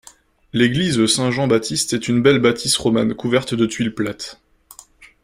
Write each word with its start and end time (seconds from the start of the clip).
L'église 0.51 1.05
Saint-Jean-Baptiste 1.05 1.93
est 1.93 2.07
une 2.07 2.23
belle 2.23 2.39
bâtisse 2.39 2.75
romane 2.75 3.13
couverte 3.13 3.53
de 3.53 3.67
tuiles 3.67 3.93
plates. 3.93 4.41